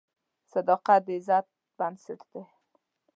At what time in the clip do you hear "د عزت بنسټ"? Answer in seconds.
1.05-2.19